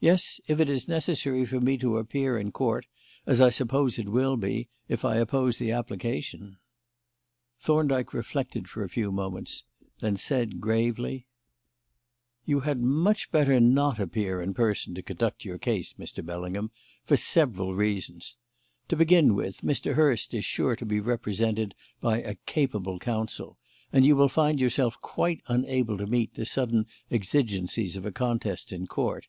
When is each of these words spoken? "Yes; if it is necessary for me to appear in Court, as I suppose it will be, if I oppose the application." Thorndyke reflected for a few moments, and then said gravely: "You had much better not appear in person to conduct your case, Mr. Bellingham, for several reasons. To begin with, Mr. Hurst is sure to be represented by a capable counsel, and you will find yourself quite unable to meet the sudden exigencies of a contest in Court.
"Yes; 0.00 0.40
if 0.48 0.58
it 0.58 0.68
is 0.68 0.88
necessary 0.88 1.46
for 1.46 1.60
me 1.60 1.78
to 1.78 1.98
appear 1.98 2.36
in 2.36 2.50
Court, 2.50 2.84
as 3.26 3.40
I 3.40 3.48
suppose 3.48 3.96
it 3.96 4.08
will 4.08 4.36
be, 4.36 4.68
if 4.88 5.04
I 5.04 5.16
oppose 5.16 5.56
the 5.56 5.70
application." 5.70 6.58
Thorndyke 7.60 8.12
reflected 8.12 8.68
for 8.68 8.82
a 8.82 8.88
few 8.88 9.12
moments, 9.12 9.62
and 9.80 9.88
then 10.00 10.16
said 10.16 10.60
gravely: 10.60 11.26
"You 12.44 12.60
had 12.60 12.82
much 12.82 13.30
better 13.30 13.60
not 13.60 14.00
appear 14.00 14.42
in 14.42 14.52
person 14.52 14.94
to 14.96 15.02
conduct 15.02 15.44
your 15.44 15.58
case, 15.58 15.94
Mr. 15.94 16.26
Bellingham, 16.26 16.72
for 17.04 17.16
several 17.16 17.72
reasons. 17.76 18.36
To 18.88 18.96
begin 18.96 19.34
with, 19.34 19.58
Mr. 19.62 19.94
Hurst 19.94 20.34
is 20.34 20.44
sure 20.44 20.74
to 20.74 20.84
be 20.84 20.98
represented 21.00 21.72
by 22.00 22.20
a 22.20 22.34
capable 22.46 22.98
counsel, 22.98 23.58
and 23.92 24.04
you 24.04 24.16
will 24.16 24.28
find 24.28 24.60
yourself 24.60 25.00
quite 25.00 25.40
unable 25.46 25.96
to 25.98 26.06
meet 26.06 26.34
the 26.34 26.44
sudden 26.44 26.86
exigencies 27.12 27.96
of 27.96 28.04
a 28.04 28.12
contest 28.12 28.72
in 28.72 28.88
Court. 28.88 29.28